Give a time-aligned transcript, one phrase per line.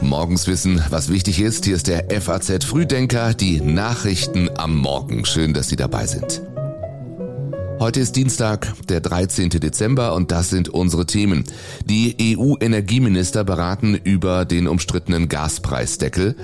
[0.00, 1.64] Morgens wissen, was wichtig ist.
[1.64, 5.24] Hier ist der FAZ Frühdenker, die Nachrichten am Morgen.
[5.24, 6.42] Schön, dass Sie dabei sind.
[7.78, 9.50] Heute ist Dienstag, der 13.
[9.50, 11.44] Dezember und das sind unsere Themen.
[11.84, 16.36] Die EU-Energieminister beraten über den umstrittenen Gaspreisdeckel.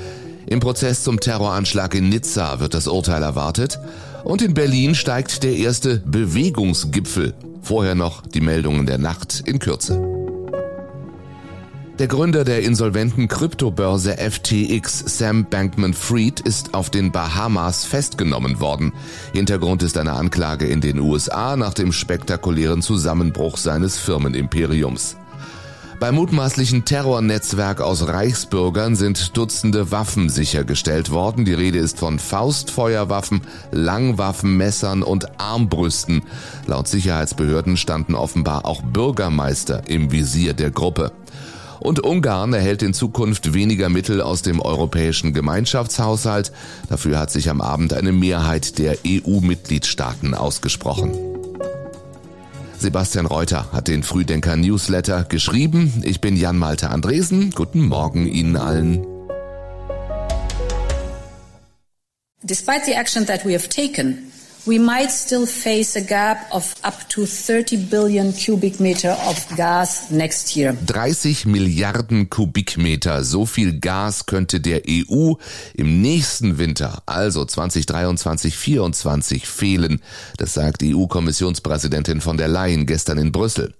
[0.46, 3.79] Im Prozess zum Terroranschlag in Nizza wird das Urteil erwartet.
[4.24, 7.32] Und in Berlin steigt der erste Bewegungsgipfel.
[7.62, 10.11] Vorher noch die Meldungen der Nacht in Kürze.
[11.98, 18.94] Der Gründer der insolventen Kryptobörse FTX, Sam Bankman-Fried, ist auf den Bahamas festgenommen worden.
[19.34, 25.17] Hintergrund ist eine Anklage in den USA nach dem spektakulären Zusammenbruch seines Firmenimperiums.
[26.00, 31.45] Beim mutmaßlichen Terrornetzwerk aus Reichsbürgern sind Dutzende Waffen sichergestellt worden.
[31.45, 36.22] Die Rede ist von Faustfeuerwaffen, Langwaffen, Messern und Armbrüsten.
[36.67, 41.12] Laut Sicherheitsbehörden standen offenbar auch Bürgermeister im Visier der Gruppe.
[41.83, 46.53] Und Ungarn erhält in Zukunft weniger Mittel aus dem europäischen Gemeinschaftshaushalt.
[46.89, 51.11] Dafür hat sich am Abend eine Mehrheit der EU-Mitgliedstaaten ausgesprochen.
[52.79, 56.03] Sebastian Reuter hat den Frühdenker Newsletter geschrieben.
[56.05, 57.51] Ich bin Jan Malte Andresen.
[57.51, 59.05] Guten Morgen Ihnen allen.
[62.45, 64.31] Despite the action that we have taken,
[64.65, 70.11] we might still face a gap of up to 30 billion cubic meter of gas
[70.11, 70.73] next year.
[70.87, 75.35] 30 Milliarden Kubikmeter, so viel Gas könnte der EU
[75.75, 80.01] im nächsten Winter, also 2023, 2024 fehlen.
[80.37, 83.75] Das sagt EU-Kommissionspräsidentin von der Leyen gestern in Brüssel.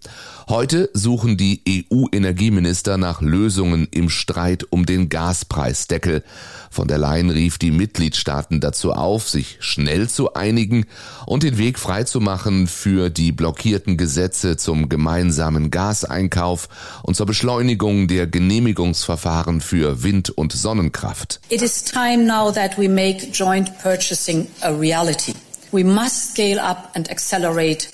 [0.49, 6.25] Heute suchen die EU-Energieminister nach Lösungen im Streit um den Gaspreisdeckel.
[6.71, 10.87] Von der Leyen rief die Mitgliedstaaten dazu auf, sich schnell zu einigen
[11.27, 16.69] und den Weg freizumachen für die blockierten Gesetze zum gemeinsamen Gaseinkauf
[17.03, 21.41] und zur Beschleunigung der Genehmigungsverfahren für Wind- und Sonnenkraft.
[21.51, 25.35] It is time now that we make joint purchasing a reality.
[25.71, 27.89] We must scale up and accelerate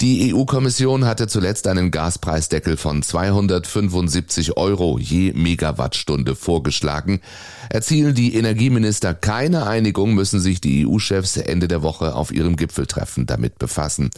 [0.00, 7.20] Die EU-Kommission hatte zuletzt einen Gaspreisdeckel von 275 Euro je Megawattstunde vorgeschlagen.
[7.68, 13.26] Erzielen die Energieminister keine Einigung, müssen sich die EU-Chefs Ende der Woche auf ihrem Gipfeltreffen
[13.26, 14.10] damit befassen.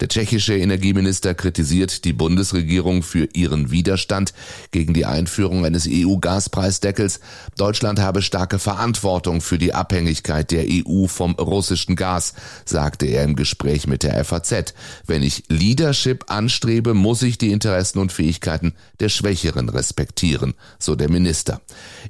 [0.00, 4.32] Der tschechische Energieminister kritisiert die Bundesregierung für ihren Widerstand
[4.70, 7.20] gegen die Einführung eines EU-Gaspreisdeckels.
[7.56, 13.34] Deutschland habe starke Verantwortung für die Abhängigkeit der EU vom russischen Gas, sagte er im
[13.34, 14.74] Gespräch mit der FAZ.
[15.06, 21.10] Wenn ich Leadership anstrebe, muss ich die Interessen und Fähigkeiten der Schwächeren respektieren, so der
[21.10, 21.60] Minister.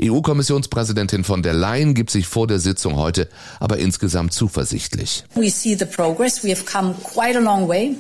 [0.02, 3.28] EU-Kommissionspräsidentin von der Leyen gibt sich vor der Sitzung heute
[3.60, 5.24] aber insgesamt zuversichtlich.
[5.34, 6.42] We see the progress.
[6.42, 7.96] We have come quite a long way way,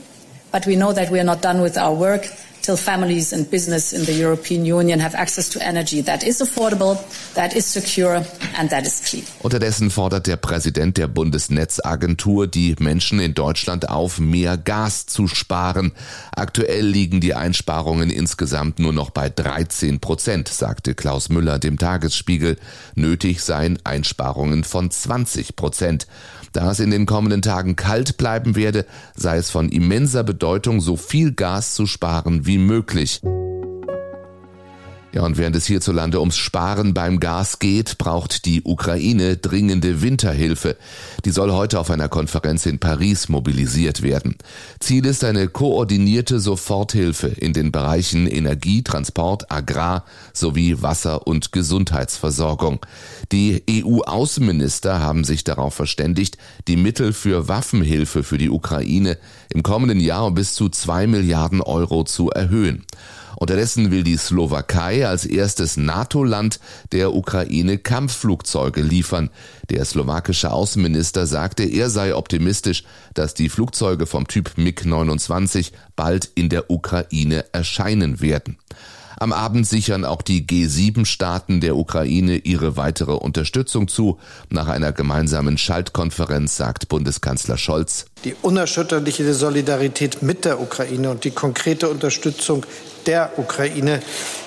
[0.52, 2.28] but we know that we are not done with our work
[2.68, 6.98] till families and business in the European Union have access to energy that is affordable,
[7.34, 8.22] that is secure
[8.58, 9.24] and that is clean.
[9.40, 15.92] Unterdessen fordert der Präsident der Bundesnetzagentur die Menschen in Deutschland auf, mehr Gas zu sparen.
[16.36, 22.58] Aktuell liegen die Einsparungen insgesamt nur noch bei 13 Prozent, sagte Klaus Müller dem Tagesspiegel.
[22.94, 26.06] Nötig seien Einsparungen von 20 Prozent.
[26.52, 28.86] Da es in den kommenden Tagen kalt bleiben werde,
[29.16, 33.20] sei es von immenser Bedeutung, so viel Gas zu sparen wie möglich.
[35.18, 40.76] Ja, und während es hierzulande ums Sparen beim Gas geht, braucht die Ukraine dringende Winterhilfe.
[41.24, 44.36] Die soll heute auf einer Konferenz in Paris mobilisiert werden.
[44.78, 52.78] Ziel ist eine koordinierte Soforthilfe in den Bereichen Energie, Transport, Agrar sowie Wasser- und Gesundheitsversorgung.
[53.32, 59.18] Die EU-Außenminister haben sich darauf verständigt, die Mittel für Waffenhilfe für die Ukraine
[59.52, 62.84] im kommenden Jahr bis zu zwei Milliarden Euro zu erhöhen.
[63.36, 66.60] Unterdessen will die Slowakei als erstes NATO-Land
[66.92, 69.30] der Ukraine Kampfflugzeuge liefern.
[69.70, 72.84] Der slowakische Außenminister sagte, er sei optimistisch,
[73.14, 78.58] dass die Flugzeuge vom Typ MiG-29 bald in der Ukraine erscheinen werden.
[79.20, 84.18] Am Abend sichern auch die G7-Staaten der Ukraine ihre weitere Unterstützung zu.
[84.48, 88.06] Nach einer gemeinsamen Schaltkonferenz sagt Bundeskanzler Scholz.
[88.24, 92.64] Die unerschütterliche Solidarität mit der Ukraine und die konkrete Unterstützung
[93.06, 94.00] der Ukraine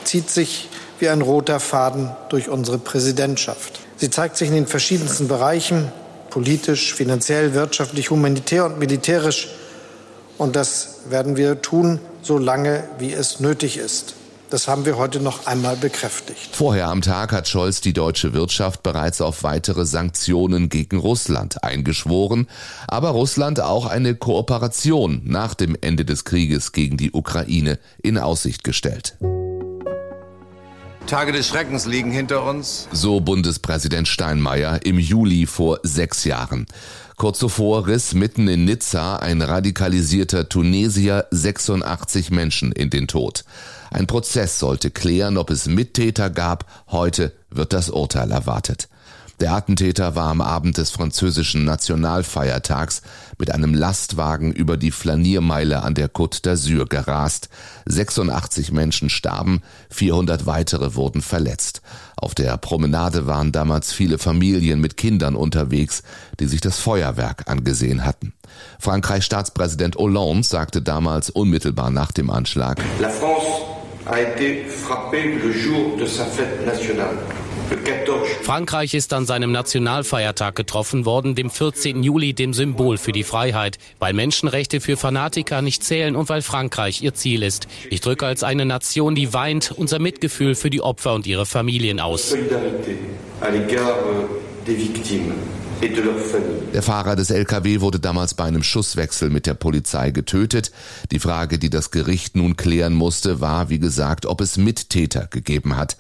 [0.05, 0.69] zieht sich
[0.99, 3.81] wie ein roter Faden durch unsere Präsidentschaft.
[3.97, 5.91] Sie zeigt sich in den verschiedensten Bereichen,
[6.29, 9.49] politisch, finanziell, wirtschaftlich, humanitär und militärisch.
[10.37, 14.15] Und das werden wir tun, solange wie es nötig ist.
[14.51, 16.49] Das haben wir heute noch einmal bekräftigt.
[16.51, 22.49] Vorher am Tag hat Scholz die deutsche Wirtschaft bereits auf weitere Sanktionen gegen Russland eingeschworen,
[22.85, 28.65] aber Russland auch eine Kooperation nach dem Ende des Krieges gegen die Ukraine in Aussicht
[28.65, 29.17] gestellt.
[31.07, 32.89] Tage des Schreckens liegen hinter uns.
[32.91, 36.65] So Bundespräsident Steinmeier im Juli vor sechs Jahren.
[37.15, 43.45] Kurz zuvor riss mitten in Nizza ein radikalisierter Tunesier 86 Menschen in den Tod.
[43.91, 46.65] Ein Prozess sollte klären, ob es Mittäter gab.
[46.87, 48.87] Heute wird das Urteil erwartet.
[49.41, 53.01] Der Attentäter war am Abend des französischen Nationalfeiertags
[53.39, 57.49] mit einem Lastwagen über die Flaniermeile an der Côte d'Azur gerast.
[57.87, 61.81] 86 Menschen starben, 400 weitere wurden verletzt.
[62.15, 66.03] Auf der Promenade waren damals viele Familien mit Kindern unterwegs,
[66.39, 68.33] die sich das Feuerwerk angesehen hatten.
[68.79, 73.70] Frankreichs Staatspräsident Hollande sagte damals unmittelbar nach dem Anschlag, La France
[78.41, 82.03] Frankreich ist an seinem Nationalfeiertag getroffen worden, dem 14.
[82.03, 87.01] Juli, dem Symbol für die Freiheit, weil Menschenrechte für Fanatiker nicht zählen und weil Frankreich
[87.01, 87.69] ihr Ziel ist.
[87.89, 92.01] Ich drücke als eine Nation, die weint, unser Mitgefühl für die Opfer und ihre Familien
[92.01, 92.35] aus.
[96.73, 100.71] Der Fahrer des LKW wurde damals bei einem Schusswechsel mit der Polizei getötet.
[101.11, 105.77] Die Frage, die das Gericht nun klären musste, war, wie gesagt, ob es Mittäter gegeben
[105.77, 105.97] hat.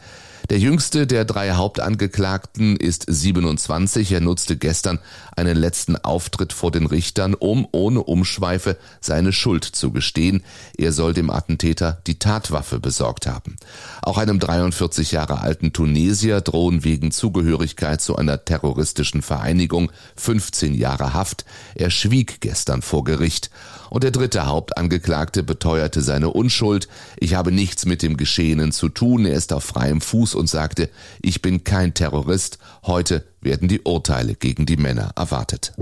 [0.49, 4.11] Der jüngste der drei Hauptangeklagten ist 27.
[4.11, 4.99] Er nutzte gestern
[5.35, 10.43] einen letzten Auftritt vor den Richtern, um ohne Umschweife seine Schuld zu gestehen.
[10.77, 13.55] Er soll dem Attentäter die Tatwaffe besorgt haben.
[14.01, 21.13] Auch einem 43 Jahre alten Tunesier drohen wegen Zugehörigkeit zu einer terroristischen Vereinigung 15 Jahre
[21.13, 21.45] Haft.
[21.75, 23.51] Er schwieg gestern vor Gericht.
[23.91, 26.87] Und der dritte Hauptangeklagte beteuerte seine Unschuld.
[27.17, 29.25] Ich habe nichts mit dem Geschehenen zu tun.
[29.25, 30.89] Er ist auf freiem Fuß und sagte,
[31.21, 32.57] ich bin kein Terrorist.
[32.83, 35.73] Heute werden die Urteile gegen die Männer erwartet.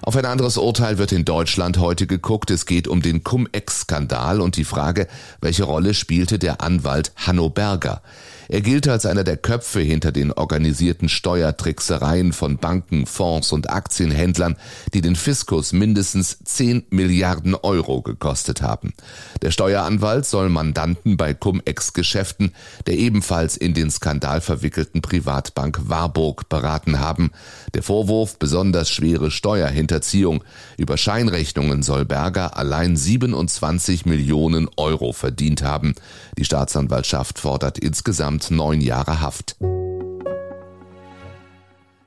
[0.00, 2.50] Auf ein anderes Urteil wird in Deutschland heute geguckt.
[2.50, 5.08] Es geht um den Cum-Ex-Skandal und die Frage,
[5.42, 8.00] welche Rolle spielte der Anwalt Hanno Berger.
[8.48, 14.56] Er gilt als einer der Köpfe hinter den organisierten Steuertricksereien von Banken, Fonds und Aktienhändlern,
[14.94, 18.92] die den Fiskus mindestens 10 Milliarden Euro gekostet haben.
[19.42, 22.52] Der Steueranwalt soll Mandanten bei Cum-Ex-Geschäften
[22.86, 27.30] der ebenfalls in den Skandal verwickelten Privatbank Warburg beraten haben.
[27.74, 30.44] Der Vorwurf besonders schwere Steuerhinterziehung.
[30.76, 35.94] Über Scheinrechnungen soll Berger allein 27 Millionen Euro verdient haben.
[36.38, 39.56] Die Staatsanwaltschaft fordert insgesamt insgesamt neun Jahre Haft.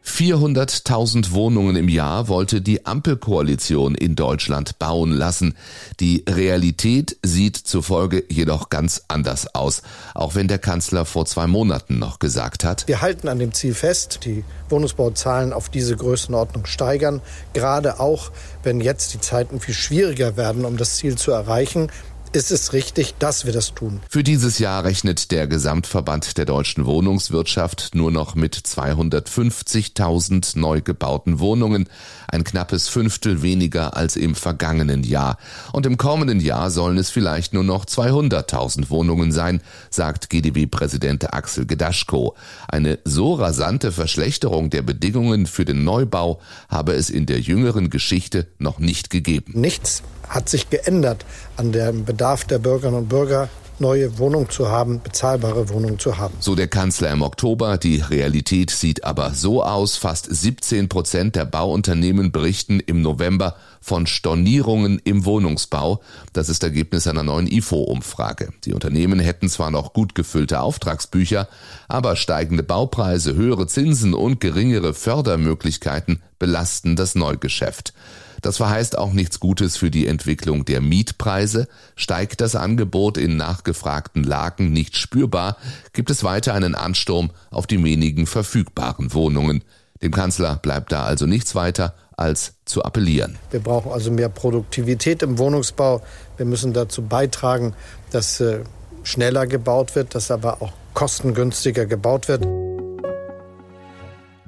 [0.06, 5.56] 400.000 Wohnungen im Jahr wollte die Ampelkoalition in Deutschland bauen lassen.
[6.00, 9.82] Die Realität sieht zufolge jedoch ganz anders aus,
[10.16, 13.74] auch wenn der Kanzler vor zwei Monaten noch gesagt hat, wir halten an dem Ziel
[13.74, 17.22] fest, die Wohnungsbauzahlen auf diese Größenordnung steigern,
[17.54, 18.32] gerade auch
[18.64, 21.90] wenn jetzt die Zeiten viel schwieriger werden, um das Ziel zu erreichen
[22.32, 24.02] ist es richtig, dass wir das tun.
[24.08, 31.40] Für dieses Jahr rechnet der Gesamtverband der deutschen Wohnungswirtschaft nur noch mit 250.000 neu gebauten
[31.40, 31.90] Wohnungen,
[32.28, 35.38] ein knappes Fünftel weniger als im vergangenen Jahr.
[35.74, 41.66] Und im kommenden Jahr sollen es vielleicht nur noch 200.000 Wohnungen sein, sagt GDW-Präsident Axel
[41.66, 42.36] Gedaschko.
[42.68, 46.40] Eine so rasante Verschlechterung der Bedingungen für den Neubau
[46.70, 49.54] habe es in der jüngeren Geschichte noch nicht gegeben.
[49.56, 51.26] Nichts hat sich geändert
[51.58, 53.48] an dem Bedarf der Bürgerinnen und Bürger,
[53.80, 56.34] neue Wohnungen zu haben, bezahlbare Wohnungen zu haben.
[56.42, 57.78] So der Kanzler im Oktober.
[57.78, 59.96] Die Realität sieht aber so aus.
[59.96, 66.02] Fast 17 Prozent der Bauunternehmen berichten im November von Stornierungen im Wohnungsbau.
[66.34, 68.50] Das ist Ergebnis einer neuen IFO-Umfrage.
[68.66, 71.48] Die Unternehmen hätten zwar noch gut gefüllte Auftragsbücher,
[71.88, 77.94] aber steigende Baupreise, höhere Zinsen und geringere Fördermöglichkeiten belasten das Neugeschäft.
[78.42, 81.68] Das verheißt auch nichts Gutes für die Entwicklung der Mietpreise.
[81.96, 85.58] Steigt das Angebot in nachgefragten Lagen nicht spürbar,
[85.94, 89.64] gibt es weiter einen Ansturm auf die wenigen verfügbaren Wohnungen.
[90.02, 93.38] Dem Kanzler bleibt da also nichts weiter, als zu appellieren.
[93.52, 96.02] Wir brauchen also mehr Produktivität im Wohnungsbau.
[96.38, 97.74] Wir müssen dazu beitragen,
[98.12, 98.60] dass äh,
[99.04, 102.46] schneller gebaut wird, dass aber auch kostengünstiger gebaut wird.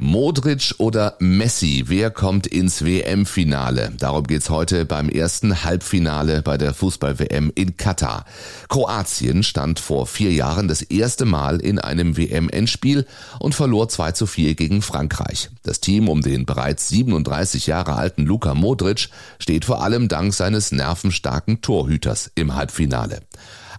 [0.03, 3.91] Modric oder Messi, wer kommt ins WM-Finale?
[3.99, 8.25] Darum geht's heute beim ersten Halbfinale bei der Fußball-WM in Katar.
[8.67, 13.05] Kroatien stand vor vier Jahren das erste Mal in einem WM-Endspiel
[13.37, 15.51] und verlor 2 zu 4 gegen Frankreich.
[15.61, 20.71] Das Team um den bereits 37 Jahre alten Luka Modric steht vor allem dank seines
[20.71, 23.21] nervenstarken Torhüters im Halbfinale.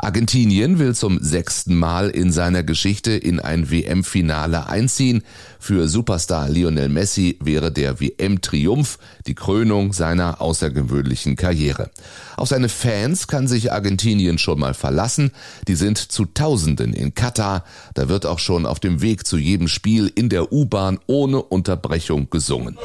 [0.02, 5.22] Argentinien will zum sechsten Mal in seiner Geschichte in ein WM-Finale einziehen.
[5.60, 11.90] Für Superstar Lionel Messi wäre der WM-Triumph die Krönung seiner außergewöhnlichen Karriere.
[12.36, 15.30] Auf seine Fans kann sich Argentinien schon mal verlassen.
[15.68, 17.64] Die sind zu Tausenden in Katar.
[17.94, 22.28] Da wird auch schon auf dem Weg zu jedem Spiel in der U-Bahn ohne Unterbrechung
[22.28, 22.76] gesungen.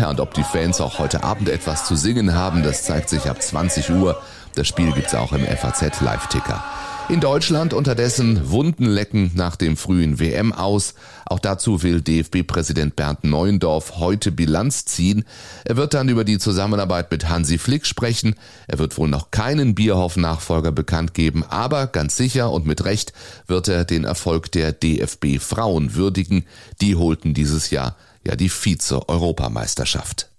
[0.00, 3.28] Ja, und ob die Fans auch heute Abend etwas zu singen haben, das zeigt sich
[3.28, 4.22] ab 20 Uhr.
[4.54, 6.62] Das Spiel gibt's auch im FAZ Live-Ticker.
[7.10, 10.94] In Deutschland unterdessen Wunden lecken nach dem frühen WM aus.
[11.26, 15.24] Auch dazu will DFB-Präsident Bernd Neuendorf heute Bilanz ziehen.
[15.64, 18.36] Er wird dann über die Zusammenarbeit mit Hansi Flick sprechen.
[18.68, 23.12] Er wird wohl noch keinen Bierhoff-Nachfolger bekannt geben, aber ganz sicher und mit Recht
[23.48, 26.44] wird er den Erfolg der DFB Frauen würdigen.
[26.80, 30.29] Die holten dieses Jahr ja die Vize-Europameisterschaft.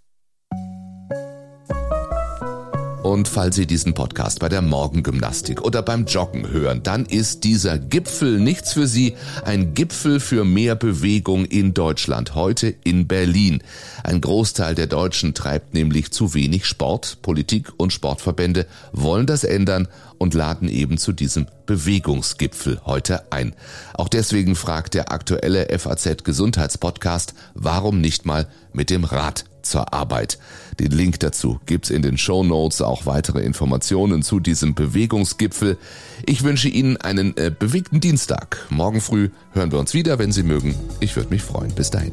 [3.04, 7.80] Und falls Sie diesen Podcast bei der Morgengymnastik oder beim Joggen hören, dann ist dieser
[7.80, 9.16] Gipfel nichts für Sie.
[9.44, 13.64] Ein Gipfel für mehr Bewegung in Deutschland, heute in Berlin.
[14.04, 17.18] Ein Großteil der Deutschen treibt nämlich zu wenig Sport.
[17.24, 19.88] Politik und Sportverbände wollen das ändern
[20.22, 23.56] und laden eben zu diesem Bewegungsgipfel heute ein.
[23.96, 30.38] Auch deswegen fragt der aktuelle FAZ Gesundheitspodcast, warum nicht mal mit dem Rad zur Arbeit.
[30.80, 35.80] Den Link dazu gibt's in den Show Notes, auch weitere Informationen zu diesem Bewegungsgipfel.
[36.28, 38.68] Ich wünsche Ihnen einen äh, bewegten Dienstag.
[38.70, 40.76] Morgen früh hören wir uns wieder, wenn Sie mögen.
[41.00, 41.74] Ich würde mich freuen.
[41.74, 42.12] Bis dahin.